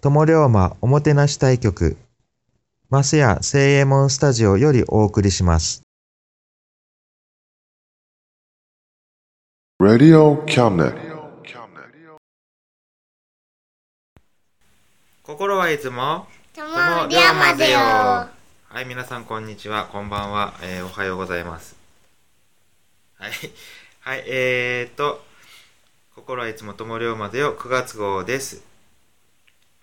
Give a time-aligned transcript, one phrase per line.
[0.00, 1.96] 友龍馬おもてなし対局、
[2.88, 5.82] マスヤ聖右衛門スタジオよりお送りします。
[9.80, 10.94] Radio cabinet.
[15.24, 17.78] 心はいつもともりゃまぜよ。
[17.78, 21.74] はい皆さんこんにちはこんばんは、えーおはようございます
[23.16, 23.30] はい
[24.00, 25.22] はいえーと
[26.14, 28.62] 心はいつもともりょうまでよ9月号です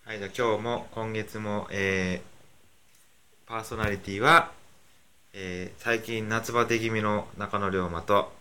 [0.08, 4.52] はいじゃあ今日も今月もえーパーソナリティは、
[5.34, 8.32] えー最近夏バテ気味の中野龍馬と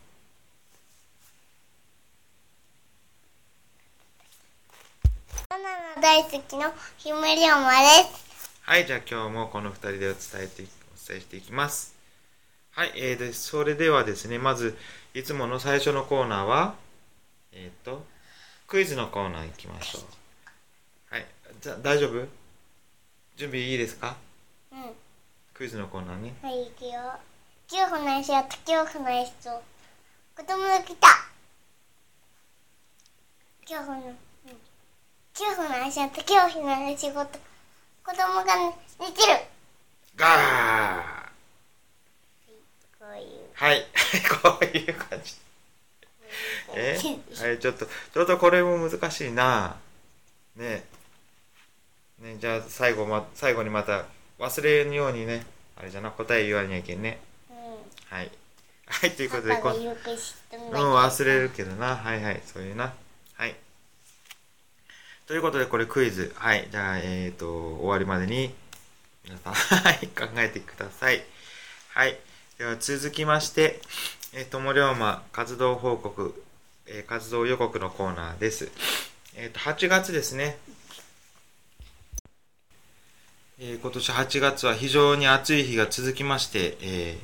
[5.49, 5.63] バナ
[5.97, 8.61] ナ大好きのひむりょうまです。
[8.61, 11.95] はい、じゃあ今日もこの2人でお伝えていお伝えしていきます。
[12.73, 14.77] はい、えー、でそれではですね、まず
[15.15, 16.75] いつもの最初のコーナーは、
[17.53, 18.05] えっ、と、
[18.67, 20.24] クイズのコーナー行きましょう。
[21.65, 22.29] はい、じゃあ大丈夫？
[23.37, 24.17] 準備いいですか？
[24.71, 24.83] うん。
[24.83, 24.89] は
[25.55, 26.35] クイズのコーナーね。
[26.45, 26.91] い、いくよ。
[27.71, 29.63] 恐怖の石は恐怖の石と
[30.37, 31.09] 子供が来た。
[33.63, 34.17] 恐怖の、うん。
[35.33, 37.39] 恐怖の石は恐怖の石ごと
[38.05, 38.45] 子供が
[39.01, 39.39] 寝てる。
[40.17, 41.15] ガー。
[43.55, 43.87] はい、
[44.43, 45.35] こういう感じ。
[46.75, 46.99] え？
[47.41, 49.77] はい、ちょっと、ちょっとこれも難しいな
[50.57, 50.85] ね
[52.21, 54.05] ねじゃあ最後ま、最後にまた
[54.39, 55.45] 忘れんようにね、
[55.77, 57.19] あれじゃな、答え言わなきゃいけんね。
[57.51, 58.17] うん。
[58.17, 58.31] はい。
[58.87, 60.95] はい、ということで、こんうん。
[60.97, 61.97] 忘れるけどな。
[61.97, 62.95] はいはい、そういうな。
[63.35, 63.57] はい。
[65.27, 66.33] ということで、これクイズ。
[66.37, 66.69] はい。
[66.71, 68.55] じゃあ、えっ、と、終わりまでに、
[69.25, 71.25] 皆さん、 はい、考えてください。
[71.89, 72.19] はい。
[72.59, 73.81] では、続きまして、
[74.33, 76.45] えー、ともりょうま活動報告、
[76.87, 78.71] えー活動予告のコーナーです。
[79.35, 80.59] えっ、と、8月ですね。
[83.57, 87.19] えー今年8月は非常に暑い日が続きまして、え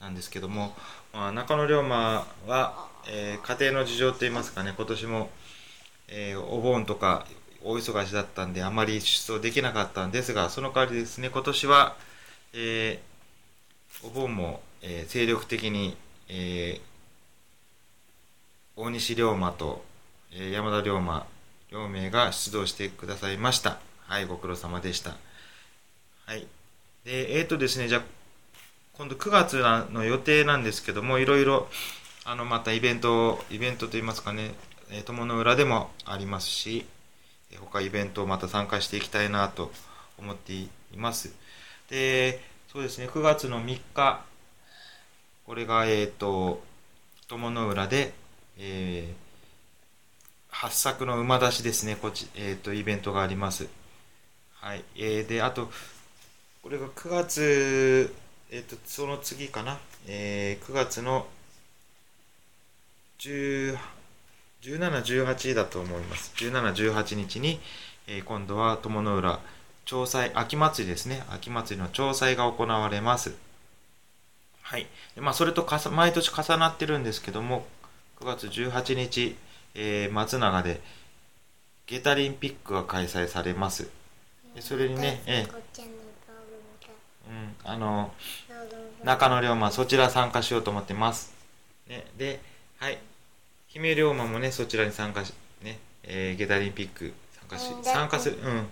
[0.00, 0.74] ーなんですけども、
[1.12, 5.30] まあ、中野龍馬は、えー家庭の事情といいますかね、今年も、
[6.08, 7.24] えお盆とか
[7.62, 11.96] 大忙しだったんで、あまり出走できなかったんですが、その代わりですね、今年は、
[12.52, 13.00] え
[14.02, 15.96] お盆も、え精力的に、
[16.28, 16.80] え
[18.74, 19.84] 大西龍馬と、
[20.32, 21.26] え山田龍馬
[21.70, 23.78] 両名が出動してくださいました。
[24.08, 25.14] はい、ご苦労様でした。
[26.26, 26.46] はい。
[27.04, 28.02] で、えーとですね、じゃ、
[28.94, 29.62] 今度9月
[29.92, 31.68] の予定なんですけども、いろいろ、
[32.24, 34.54] あの、またイベント、イベントといいますかね、
[34.90, 36.86] えー友の浦でもありますし、
[37.60, 39.70] 他イベントをまた参加していきたいなと
[40.18, 41.34] 思っています。
[41.90, 42.40] で、
[42.72, 44.24] そうですね、9月の3日、
[45.46, 46.62] これが、えっ、と、
[47.28, 48.14] 友の浦で、
[48.58, 49.24] えー
[50.56, 53.68] 八作の馬出しですね、こっち、えっ、と、イベントがあります。
[54.54, 54.84] はい。
[54.96, 55.70] えーで、あと、
[56.64, 58.14] これが9月、
[58.50, 59.78] えっ、と、その次かな。
[60.06, 61.26] えー9月の
[63.18, 63.76] 17、
[64.62, 66.32] 18だと思います。
[66.36, 67.60] 17、18日に、
[68.06, 69.40] えー今度は友の浦、
[69.84, 71.22] 調祭、秋祭りですね。
[71.28, 73.34] 秋祭りの調祭が行われます。
[74.62, 74.86] はい。
[75.16, 77.66] でまあ、それとかさ毎年重なってるんですけども、
[78.20, 79.36] 9月18日、
[79.74, 80.80] えー松永で
[81.86, 83.90] ゲタリンピックが開催されます。
[84.60, 85.93] それにねええ
[87.64, 88.12] あの
[89.02, 91.34] 中野龍馬そちら参加しようと思ってます、
[91.88, 92.40] ね、で
[92.78, 92.98] はい。
[93.68, 95.32] 姫龍馬もねそちらに参加し
[95.62, 98.36] ねえーゲダリンピック参加し参加する。
[98.36, 98.66] うん。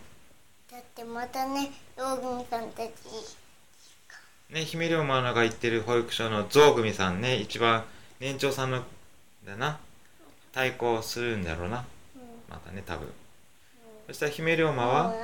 [0.70, 2.90] だってまたね道具さんたち
[4.50, 7.84] ね姫龍馬が行ってる保育所の象組さんね一番
[8.20, 8.82] 年長さんの
[9.44, 9.78] だな。
[10.52, 11.84] 対抗するんだろうな。
[12.48, 13.08] またね多分。
[14.06, 15.14] そしたら姫龍馬は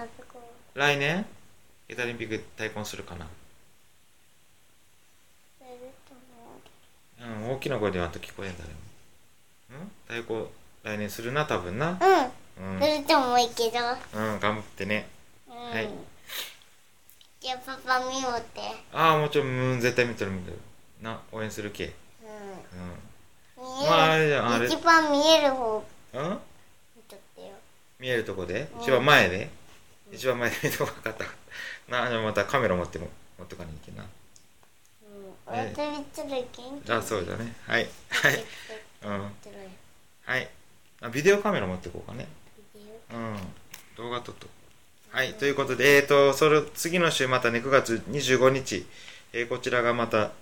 [0.75, 1.27] 来年
[1.89, 3.27] ゲダリンピック対抗するかなや
[5.67, 6.61] ると思
[7.29, 8.71] ううん大きな声で言わんと聞こえんだね。
[9.71, 9.91] うん？
[10.09, 10.51] 対抗
[10.83, 11.99] 来年するな多分な。
[12.59, 12.75] うん。
[12.75, 12.81] うん。
[12.81, 13.79] するともいいけど。
[14.15, 15.09] うん頑張ってね。
[15.49, 15.55] うん。
[15.71, 15.89] はい。
[17.41, 18.61] じゃあパパ見ようって。
[18.93, 20.59] ああもちろんうん絶対見てる見てる。
[21.03, 21.91] な応援するけう
[23.59, 23.65] うん。
[23.65, 24.67] ん見まああれじゃんあれ。
[24.67, 25.85] 一番見える方。
[26.15, 26.23] うん？
[26.97, 27.49] 見とってよ。
[28.01, 28.69] 見えるとこで？
[28.75, 28.83] うん。
[28.83, 29.51] 一番前で？
[30.13, 31.25] 一番前で見ても分かった。
[31.91, 33.09] なじゃあまたカメラ持っても
[33.39, 34.03] 持ってかにいけんな。
[34.03, 34.09] うん
[35.53, 35.75] え
[36.89, 36.93] え。
[36.93, 37.55] あそうだね。
[37.67, 37.89] はい。
[38.11, 38.45] はい。
[39.05, 39.33] うん。
[40.25, 40.49] はい。
[41.01, 42.27] あビデオカメラ持っていこうかね。
[43.13, 43.37] うん。
[43.97, 44.47] 動画撮っと
[45.11, 45.35] はい。
[45.35, 48.87] ということでえっ、ー、とそれ次の週またね9月25日、
[49.33, 50.33] えーこちらがまた、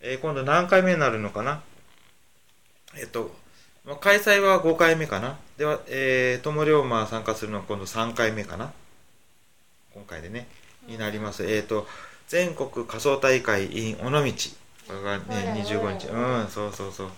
[0.00, 1.62] えー今度何回目になるのかな。
[2.98, 3.34] えっ、と
[3.84, 5.38] まあ開催は5回目かな。
[5.58, 8.72] ではえー、友龍馬参加するのは今度3回目かな。
[9.92, 10.48] 今回でね
[10.86, 11.44] になります。
[11.44, 11.86] えっ、と
[12.28, 14.20] 全国仮想大会 in 尾道。
[14.88, 16.06] がねはいはい25日。
[16.08, 17.08] うんそうそうそう。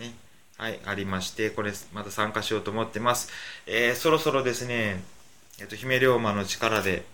[0.00, 0.12] ね。
[0.58, 3.30] はいありましてこれまた参加しようと思ってます。
[3.66, 5.02] えー、そろそろですね
[5.60, 7.04] えっ、と姫龍馬の力で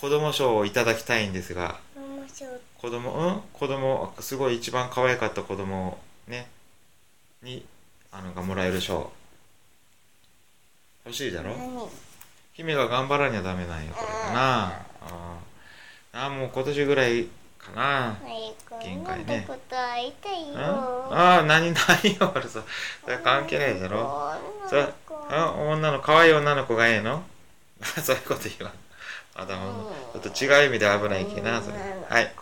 [0.00, 1.78] 子供賞をいただきたいんですが。
[2.78, 3.40] 子供うん？
[3.52, 5.98] 子供すごい一番可愛かった子供を
[6.30, 6.48] ね
[7.42, 7.64] に
[8.12, 9.12] あのがもらえる賞。
[11.04, 11.50] 欲しいだろ？
[11.56, 11.88] 何？
[12.54, 14.72] 姫が頑張らにゃダメなんよこれかな
[16.12, 17.26] あーあーもう今年ぐらい
[17.58, 18.16] かな。
[18.82, 19.46] 限界ね。
[20.58, 22.62] ああ何 何よ俺さ
[23.04, 24.34] それ関係ないだろ。
[24.68, 24.86] それ
[25.30, 27.22] あ女の可愛い女の子がええの？
[28.02, 28.72] そういうこと言わん。
[29.42, 31.76] あだもちょっと違う意味で危ないけなそれ。
[32.08, 32.32] はい。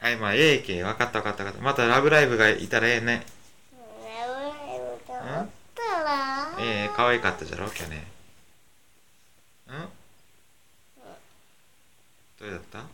[0.00, 1.62] はいまあええけ分かった分かった分かった。
[1.64, 3.24] またラブライブがいたらええね。
[4.18, 6.48] ラブライブと思ったら。
[6.58, 8.04] ええ可愛かったじゃろ去年。
[9.68, 9.88] うん？
[12.44, 12.84] どうだった？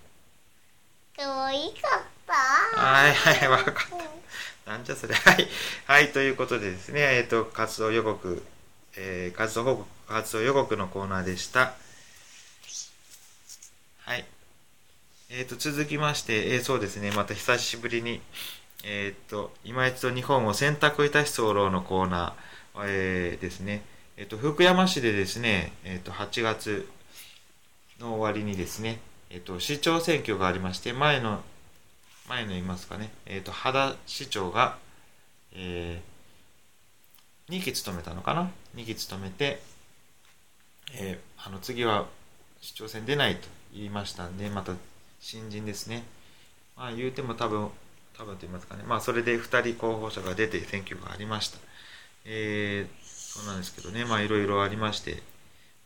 [1.17, 2.33] 可愛かった？
[2.81, 3.75] はいはい分かっ
[4.65, 4.71] た。
[4.71, 5.49] なんじゃそれはい。
[5.87, 8.43] はいということでですねえっ、と活動予告
[8.97, 11.75] えー活動報告活動予告のコーナーでした。
[14.05, 14.25] はい。
[15.31, 17.11] えー、と続きまして、えーそうですね。
[17.13, 18.21] また久しぶりに
[18.85, 23.83] えっ、と今一度日本を選択いたし候のコーナー、えーですね。
[24.17, 26.89] えっ、と福山市でですねえっ、と8月
[27.99, 31.41] の終わりにですねえっ、と市長選挙がありまして前の
[32.31, 34.79] 前の言いますかね、えっ、と、秦市長が、
[35.53, 39.61] えー、2期務めたのかな ?2 期務めて、
[40.95, 42.07] えーあの、次は
[42.61, 44.75] 市長選出ないと言いましたんで、また
[45.19, 46.05] 新人ですね。
[46.77, 47.69] まあ、言うても多分、
[48.17, 48.85] 多分と言いますかね。
[48.87, 51.59] まあ、それで2人候補者が出て選挙がありました。
[52.25, 55.21] えー、そうなんですけどね、まあ、いろいろありまして、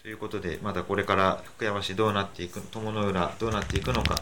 [0.04, 4.20] ということで、まだこれから福山市どうなっていく、友の浦どうなっていくのか、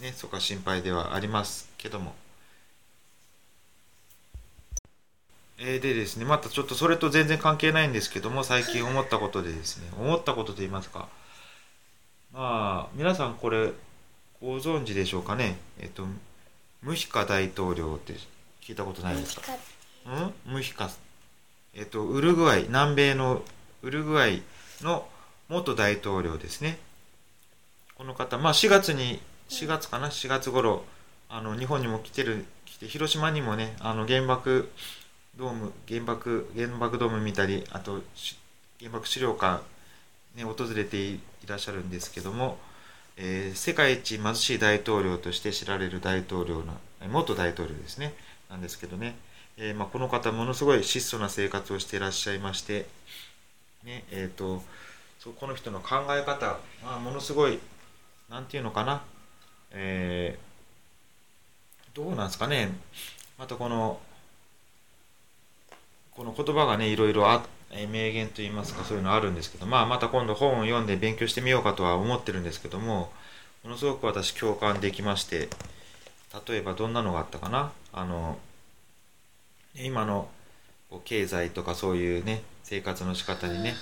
[0.00, 2.12] ね、そこは心配ではありますけども。
[5.60, 11.06] えーでですね、またちょっとそれと全然関係ないんですけども、最近思ったことでですね、思ったことと言いますか、
[12.32, 13.70] まあ、皆さんこれ、
[14.40, 15.56] ご存知でしょうかね。
[15.78, 16.04] えっと、
[16.82, 18.14] ムヒカ大統領って
[18.60, 19.52] 聞いたことないですか？
[20.46, 20.54] うん？
[20.54, 20.90] ムヒカ。
[21.74, 23.44] えっと、ウルグアイ、南米の
[23.82, 24.42] ウルグアイ
[24.84, 25.08] の
[25.48, 26.78] 元大統領ですね。
[27.96, 30.84] この方、まあ4月に、4月かな、4月頃、
[31.28, 34.70] あの、日本にも来てる、来て、広島にもね、あの、原爆
[35.36, 38.02] ドーム、原爆、原爆ドーム見たり、あと、
[38.78, 39.62] 原爆資料館、
[40.34, 42.58] ね、訪れていらっしゃるんですけども、
[43.16, 48.14] えー世界一貧しい大統領として知られる大統領の、元大統領ですね、
[48.48, 49.16] なんですけどね、
[49.56, 52.86] えーまあ、この方、ものすごい質素な生活をしていらっしゃいまして、
[53.84, 54.62] ね、えっ、と、
[55.18, 57.58] そこの人の考え方、まあ、ものすごい、
[58.28, 59.02] なんていうのかな、
[59.72, 60.50] えー
[61.94, 62.70] どうなんですかね、
[63.38, 64.00] またこの、
[66.12, 67.44] この言葉がね、いろいろあ
[67.90, 73.12] 名言といいますか、そういうのあるんですけど、まあ、また今度本を読んで勉強してみようかとは思ってるんですけども、
[73.64, 75.48] ものすごく私共感できまして、
[76.46, 77.72] 例えばどんなのがあったかな。
[77.92, 78.38] あの、
[79.74, 80.28] 今の
[80.98, 83.74] 経済とかそういうね、生活の仕方にね、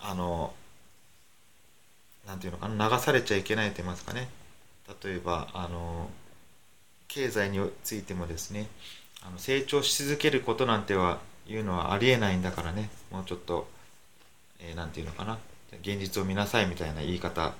[0.00, 0.54] あの、
[2.28, 4.28] なんていうのかな流されちゃいけないと言いますかね。
[5.02, 6.10] 例えばあの
[7.08, 8.68] 経済についてもですね
[9.22, 12.90] あの成長し続けることなんてはいうのはありえないんだからね。
[13.10, 13.66] もうちょっと、
[14.60, 15.38] えー、ていうのかな。
[15.80, 17.52] 現実を見なさいみたいな言い方だっ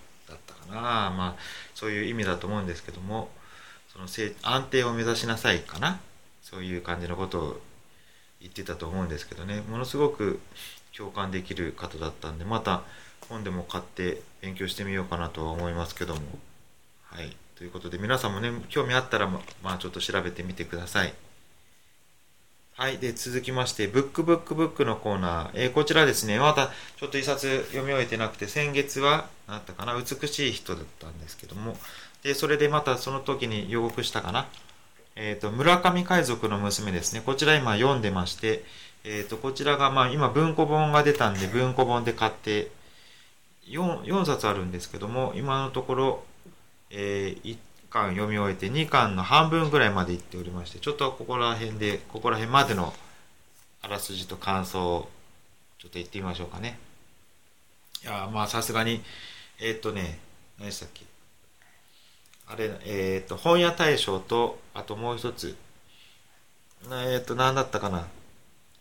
[0.46, 0.80] たかな。
[1.10, 1.36] まあ
[1.74, 3.30] そういう意味だと思うんですけども
[3.90, 4.06] その
[4.42, 5.98] 安定を目指しなさいかな。
[6.42, 7.60] そういう感じのことを
[8.40, 10.40] 言ってたと思うんですけどねものすごく
[10.96, 12.82] 共感できる方だったんでまた
[13.28, 16.20] 本でも買って勉強してみようかなとは思いますけども
[17.04, 21.14] はいということで皆さんもね興味あったらまあちょっと調べてみてください
[22.78, 22.98] はい。
[22.98, 25.50] で、続きまして、ブックブックブックのコーナー。
[25.54, 31.76] えー、こちらですね、またちょっと一冊読み終えてなくて、先月は、何だったかな、美しい人だったんですけども、
[32.22, 34.46] で、それでまたその時に予告したかな。
[35.20, 37.20] えっ、ー、と、村上海賊の娘ですね。
[37.20, 38.64] こちら今読んでまして、
[39.04, 42.70] えっ、ー、と、こちらが、まあ今文庫本が出たんで、文庫本で買って、
[43.66, 46.24] 4, 4冊あるんですけども、今のところ、
[46.90, 47.58] えー、
[47.90, 52.92] 巻読み終えて2巻の半分ぐらいまで行っておりましてちょっとここら辺でここら辺までの
[53.82, 55.08] あらすじと感想を
[55.78, 56.78] ちょっと言ってみましょうかね
[58.02, 59.02] いやまあさすがに
[59.60, 60.18] えー、っとね
[60.58, 61.07] 何でしたっけ？
[62.50, 65.56] あれえー、っと本屋大賞とあともう一つ。
[66.84, 68.06] えー、っと何だったかな。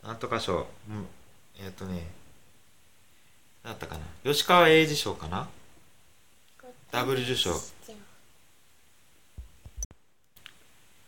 [0.03, 1.05] なんとか賞、うん、
[1.59, 2.07] えっとね。
[3.63, 4.01] 何だったかな。
[4.23, 5.49] 吉川英治賞かな。
[6.91, 7.51] ダブル受賞。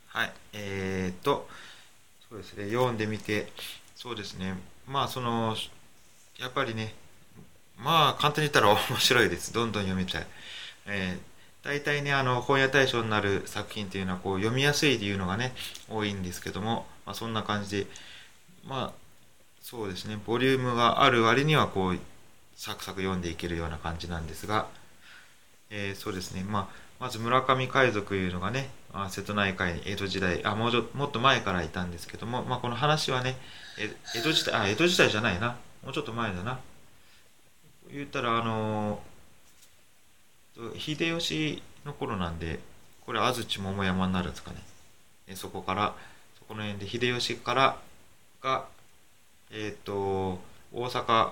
[0.08, 0.34] はい。
[0.54, 1.48] え、っと、
[2.30, 3.52] そうですね、読んでみて、
[3.96, 4.56] そうですね、
[4.88, 5.56] まあ、その、
[6.38, 6.94] やっぱりね、
[7.78, 9.54] まあ、簡単に言ったら面白いです。
[9.54, 10.28] どんどん読みたい。
[10.88, 11.20] えー、
[11.64, 15.54] 大体ね、あの、本屋大賞になる作品っていうのは、こう、読みやすいっていうのがね、
[15.90, 17.88] 多いんですけども、まあ、そんな感じで、
[18.66, 18.94] まあ、
[19.62, 22.00] そうですね、ボリュームがある割には、こう、
[22.56, 24.68] サクサク読んでいけるような感じなんですが、
[25.70, 33.38] えー、そうですね、まあ、まず村上海賊いうのがね、まあ、瀬戸内海に江戸時代あもうちょもっと前からいたんですけども、まあ、この話はね
[34.16, 36.60] 江戸時代あ江戸時代じゃないなもうちょっと前だな。
[37.92, 39.00] 言ったらあの
[40.78, 42.60] 秀吉の頃なんで
[43.06, 44.58] これ安土桃山になるんですかね。
[45.28, 45.96] えそこから
[46.38, 47.78] そこの辺で秀吉から
[48.42, 48.66] が
[49.52, 50.40] えっ、ー、と
[50.74, 51.32] 大阪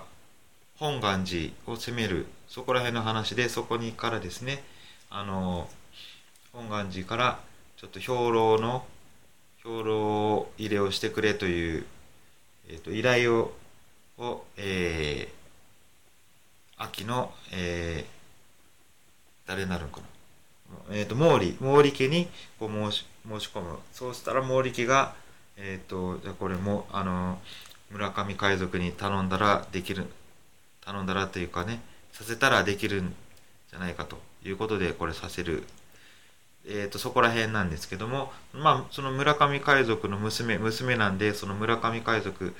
[0.76, 4.62] 本願寺を攻めるそこら辺の話でそこにからですね
[5.10, 5.68] あの
[6.52, 7.40] 本願寺から
[7.76, 8.84] ちょっと兵糧の
[9.62, 11.86] 兵糧入れをしてくれという、
[12.68, 13.52] えーと、依頼を
[14.18, 18.17] を、えー、秋の、えー、
[19.48, 20.00] 誰になるのか。
[20.90, 21.54] なえっ、ー、と毛利。
[21.54, 22.28] 毛利家に
[22.60, 23.78] こう申し申し込む。
[23.92, 25.14] そうしたら毛利家が
[25.56, 27.40] えっ、ー、とじゃこれもあの
[27.90, 30.06] 村上海賊に頼んだらできる
[30.82, 31.80] 頼んだらというかね
[32.12, 33.12] させたらできるん
[33.70, 34.28] じゃないかと。
[34.44, 35.64] いうことでこれさせる、
[36.66, 42.54] えーと、そこら辺なんですけどもまあその村上海賊の娘娘なんでその村上海賊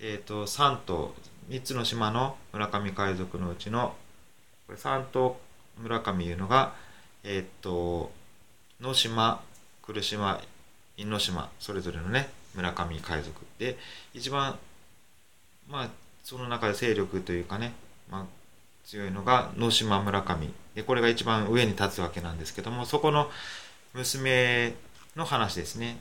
[0.00, 1.14] えっ、ー、と3頭
[1.48, 3.94] 3つの島の村上海賊のうちの
[4.66, 5.38] これ3頭
[5.82, 6.74] 村上いうのが
[7.24, 8.10] えっ、と
[8.80, 9.42] 野島
[9.82, 10.40] 来島
[10.96, 13.32] 因島それぞれのね村上海賊。
[13.58, 13.78] で
[14.14, 14.58] 一番
[15.68, 15.88] まあ
[16.22, 17.72] その中で勢力というかね、
[18.10, 18.24] まあ、
[18.84, 20.48] 強いのが野島村上。
[20.74, 23.30] でこれが一番上に立つわけなんですけどもそこの
[23.94, 24.74] 娘
[25.16, 25.98] の話ですね、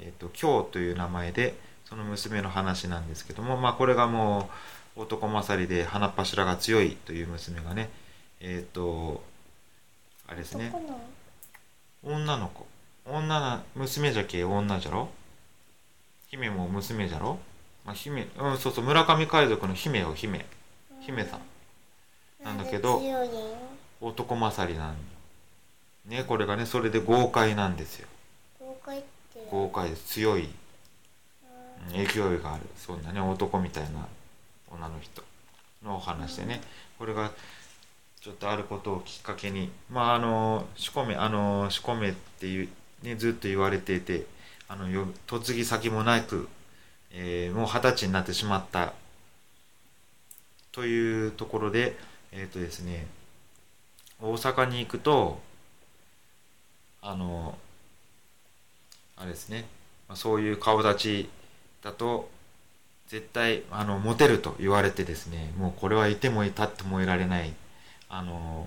[0.00, 4.48] えーと、京という名前でその娘の話なんですけども、まあ、これがも
[4.96, 7.90] う男勝りで鼻柱が強いという娘がね
[8.40, 9.22] えっ、ー、と
[10.26, 10.72] あれですね。
[12.02, 12.66] 女の子。
[13.06, 15.08] 女な娘じゃけ女じゃろ？
[16.28, 17.38] 姫も娘じゃろ、
[17.86, 20.44] まあ、姫うんそうそう村上海賊の姫を姫。
[21.00, 21.40] 姫さん。
[22.44, 23.00] なんだけど
[24.00, 24.96] 男勝りなん
[26.06, 28.08] ねこれがねそれで豪快なんですよ。
[28.60, 29.48] 豪快って。
[29.50, 30.04] 豪快です。
[30.04, 30.48] 強い。
[31.92, 32.62] 勢いがある。
[32.76, 34.06] そんなね男みたいな
[34.70, 35.22] 女の人
[35.82, 36.60] のお話でね。
[36.98, 37.30] これが
[38.28, 42.68] ちょっとあることをきっかけにまああの仕込めあの仕込めっていう、
[43.02, 44.26] ね、ずっと言われていて
[44.68, 46.46] あのよ嫁ぎ先もなく、
[47.10, 48.92] えー、もう二十歳になってしまった。
[50.72, 51.96] というところで
[52.30, 53.06] えっ、ー、とですね
[54.20, 55.40] 大阪に行くと
[57.00, 57.56] あの
[59.16, 59.64] あれですね
[60.12, 61.30] そういう顔立ち
[61.82, 62.28] だと
[63.06, 67.54] 絶対あのモテると言われてですねもうこれはいてもいたってもいられない。
[68.08, 68.66] あの、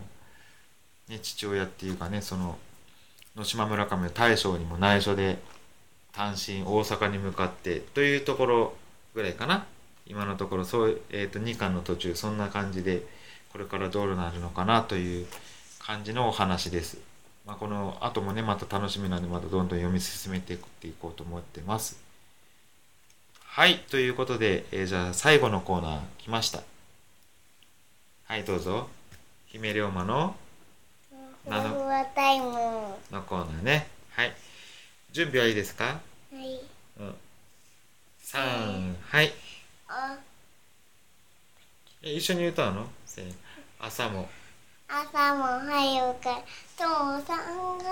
[1.09, 2.57] ね、父親っていうかねその
[3.35, 5.39] 野島村上大将にも内緒で
[6.11, 8.73] 単身大阪に向かってというところ
[9.13, 9.65] ぐらいかな
[10.05, 13.03] 今のところそう、えーと、2巻の途中そんな感じで
[13.51, 15.27] これからどうなるのかなという
[15.79, 16.99] 感じのお話です。
[17.45, 22.01] まあ、この後もねまた楽しみなんでまたどんどん読み進めていっていこうと思ってます。
[23.43, 26.61] はいということで、えーじゃあ最後のコーナー来ました。
[28.25, 29.00] はいどうぞ。
[29.53, 30.33] 姫龍馬の
[31.45, 31.57] タ
[32.33, 32.55] イム。
[32.55, 33.85] はのコーナーね。
[34.11, 34.33] はい。
[35.11, 35.99] 準備はいいですか？
[36.31, 36.35] い。
[36.97, 37.15] うん。
[38.23, 39.33] 3、はい。
[39.89, 40.15] あ、
[42.01, 42.87] え一緒に歌うの？
[43.05, 43.33] せー
[43.77, 44.29] 朝も。
[44.87, 46.19] 朝も早く
[46.77, 46.83] 父
[47.27, 47.83] さんが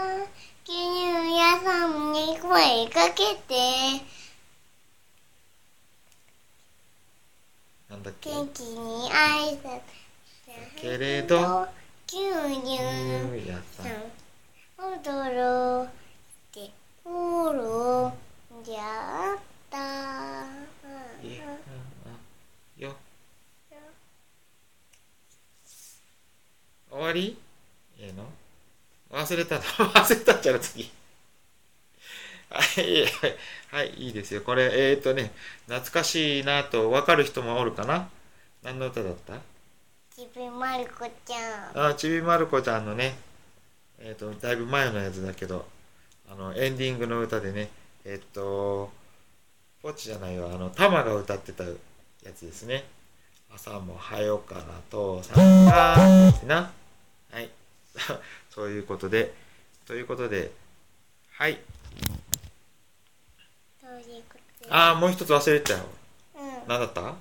[0.64, 4.02] 牛乳屋さんに声かけて、
[7.90, 8.30] なんだっけ？
[8.30, 9.82] 元気に挨拶
[10.76, 11.68] けれど、
[12.08, 12.82] 牛乳。
[12.82, 13.86] うんやさん。
[14.78, 15.90] 踊ろうっ
[16.52, 16.72] て。
[17.06, 18.14] おろ
[18.64, 19.40] じゃっ
[19.70, 19.78] た
[21.26, 22.96] よ。
[26.92, 27.38] 終わり？
[28.00, 28.26] ええの？
[29.12, 29.62] 忘れたの？
[29.94, 30.90] 忘れたっちゃう次。
[32.50, 33.06] はい、
[33.72, 34.42] はい、いいですよ。
[34.42, 35.32] これ、えっ、ー、とね、
[35.68, 38.10] 懐かしいなと分かる人もおるかな？
[38.64, 39.34] 何の歌だった？
[40.20, 43.16] ちびまる子ちゃんあちびまる子ちゃんのね、
[44.00, 45.66] えっ、と、だいぶ前のやつだけど、
[46.30, 47.70] あの、エンディングの歌でね、
[48.04, 48.92] えっ、と、
[49.82, 51.70] ポチじゃないわ、あの、タマが歌ってたや
[52.36, 52.84] つですね。
[53.56, 55.96] 朝も早よから父さんが、
[56.46, 56.70] な。
[57.32, 57.50] はい。
[58.52, 59.34] そういうことで、
[59.88, 60.52] ということで、
[61.32, 61.62] はい。
[64.70, 65.86] ああ、もう一つ忘れてたよ。
[66.36, 67.16] うん何だった？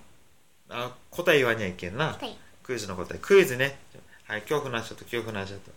[0.70, 2.08] あ答え言わにゃいけんな。
[2.08, 2.36] はい
[2.68, 3.18] クイズの答え。
[3.18, 3.78] クイズね。
[4.26, 5.70] はい、恐怖な人と恐怖な人と。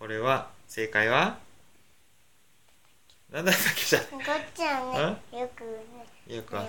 [0.00, 1.38] これは、正解は？
[3.30, 4.22] 何だったっけじゃごっ
[4.52, 6.66] ちゃんねよくねあよくあ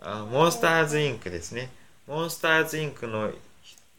[0.00, 1.70] あモンスターズインクですね。
[2.08, 3.30] モンスターズインクの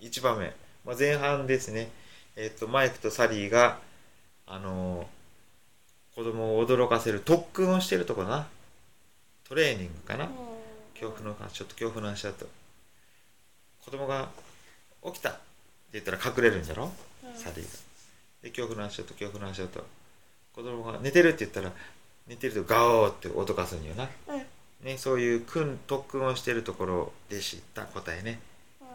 [0.01, 0.53] 1番目。
[0.84, 1.89] まあ、前半ですね。
[2.36, 3.80] えっ、と、マイクとサリーが、
[4.45, 5.06] あのー
[6.15, 8.47] 子供を驚かせる特訓をしてるとこな。
[9.47, 10.25] トレーニングかな。
[10.25, 10.30] うん
[10.93, 12.47] 恐怖のちょっと恐怖の話だと
[13.84, 14.30] 子供が
[15.06, 15.39] 「起きた!」って
[15.94, 16.91] 言ったら隠れるんじゃろ、
[17.36, 17.70] サリーが。
[18.44, 19.86] で恐怖の話だと恐怖の話だと
[20.54, 21.72] 子供が寝てるって言ったら
[22.28, 24.46] 寝てるとガオーって脅かすんよな、うん。
[24.82, 28.39] ね、そういう訓特訓をしてるところで知った答えね、
[28.82, 28.88] うん。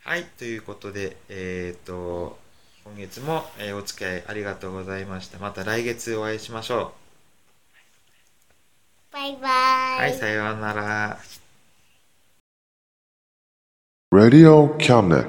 [0.00, 2.38] はいということでえっ、と
[2.84, 5.38] 今月も、えーお付き合いありがとうございました。
[5.38, 6.94] また来月お会いしましょ
[9.10, 9.98] バイバうイ。
[9.98, 11.18] はいさようなら
[14.16, 15.26] Radio Cabinet.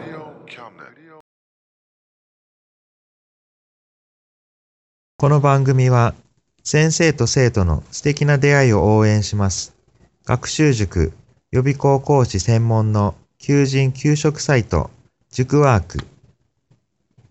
[5.18, 6.16] この番組は
[6.64, 9.76] 先生と生徒の素敵な出会いを応援します。
[10.24, 11.12] 学習塾
[11.52, 14.90] 予備高校師専門の求人・給食サイト
[15.32, 16.00] 塾ワーク。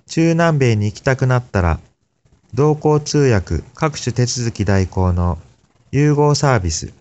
[0.08, 1.80] 中南米に行きたくなったら
[2.52, 5.38] 同行通訳各種手続き代行の
[5.90, 6.92] 融合サービス。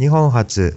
[0.00, 0.76] 日本初、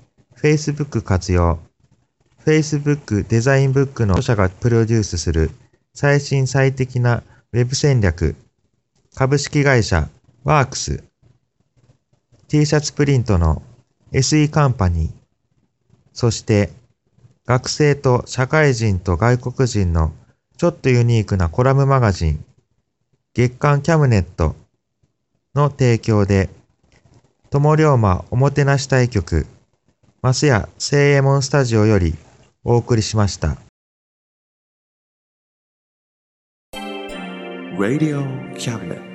[0.41, 1.59] Facebook 活用。
[2.43, 5.51] Facebook デザインブックの著者がプロデュースする
[5.93, 7.21] 最新最適な
[7.53, 8.35] ウェブ戦略。
[9.13, 10.09] 株式会社
[10.43, 11.03] ワークス。
[12.47, 13.61] T シャツプリントの
[14.13, 15.11] SE カンパニー。
[16.11, 16.71] そして
[17.45, 20.11] 学生と社会人と外国人の
[20.57, 22.43] ちょっとユニークなコラムマガジン
[23.35, 24.55] 月刊キャムネット
[25.53, 26.49] の提供で
[27.51, 29.45] 友龍馬おもてなし対局
[30.23, 32.13] マスヤ聖右衛門スタジオより
[32.63, 33.57] お送りしました。
[37.79, 38.21] Radio
[38.53, 39.10] Cabinet.